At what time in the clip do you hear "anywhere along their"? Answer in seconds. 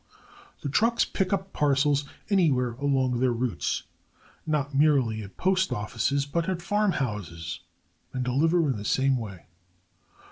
2.27-3.31